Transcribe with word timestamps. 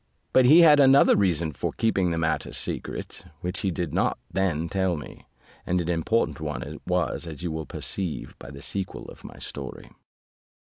But 0.33 0.45
he 0.45 0.61
had 0.61 0.79
another 0.79 1.15
reason 1.15 1.51
for 1.53 1.73
keeping 1.73 2.09
the 2.09 2.17
matter 2.17 2.51
secret, 2.53 3.23
which 3.41 3.59
he 3.59 3.69
did 3.69 3.93
not 3.93 4.17
then 4.31 4.67
tell 4.67 4.95
me, 4.95 5.27
and 5.63 5.79
an 5.79 5.89
important 5.89 6.39
one 6.39 6.63
it 6.63 6.81
was, 6.87 7.27
as 7.27 7.43
you 7.43 7.51
will 7.51 7.67
perceive 7.67 8.35
by 8.39 8.49
the 8.49 8.63
sequel 8.63 9.05
of 9.09 9.23
my 9.23 9.37
story. 9.37 9.91